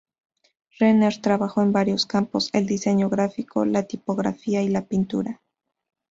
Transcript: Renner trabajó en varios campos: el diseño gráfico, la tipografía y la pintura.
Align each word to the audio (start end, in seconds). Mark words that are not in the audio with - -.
Renner 0.79 1.21
trabajó 1.21 1.61
en 1.61 1.71
varios 1.73 2.07
campos: 2.07 2.49
el 2.53 2.65
diseño 2.65 3.07
gráfico, 3.07 3.65
la 3.65 3.83
tipografía 3.83 4.63
y 4.63 4.69
la 4.69 4.81
pintura. 4.87 5.43